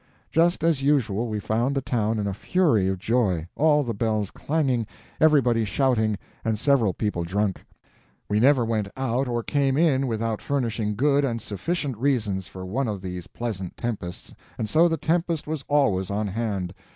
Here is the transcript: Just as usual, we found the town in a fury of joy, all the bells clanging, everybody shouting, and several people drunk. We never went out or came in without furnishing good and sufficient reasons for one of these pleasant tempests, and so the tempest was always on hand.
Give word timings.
Just 0.31 0.63
as 0.63 0.81
usual, 0.81 1.27
we 1.27 1.39
found 1.39 1.75
the 1.75 1.81
town 1.81 2.17
in 2.17 2.25
a 2.25 2.33
fury 2.33 2.87
of 2.87 2.97
joy, 2.97 3.47
all 3.55 3.83
the 3.83 3.93
bells 3.93 4.31
clanging, 4.31 4.87
everybody 5.19 5.63
shouting, 5.63 6.17
and 6.43 6.57
several 6.57 6.91
people 6.91 7.21
drunk. 7.23 7.63
We 8.27 8.39
never 8.39 8.65
went 8.65 8.87
out 8.97 9.27
or 9.27 9.43
came 9.43 9.77
in 9.77 10.07
without 10.07 10.41
furnishing 10.41 10.95
good 10.95 11.23
and 11.23 11.39
sufficient 11.39 11.95
reasons 11.99 12.47
for 12.47 12.65
one 12.65 12.87
of 12.87 13.03
these 13.03 13.27
pleasant 13.27 13.77
tempests, 13.77 14.33
and 14.57 14.67
so 14.67 14.87
the 14.87 14.97
tempest 14.97 15.45
was 15.45 15.63
always 15.67 16.09
on 16.09 16.29
hand. 16.29 16.73